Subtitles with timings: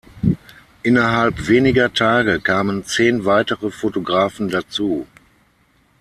[0.81, 5.05] Innerhalb weniger Tage kamen zehn weitere Fotografen dazu.